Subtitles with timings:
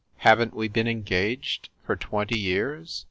[0.17, 2.99] Haven t we been engaged for twenty years?"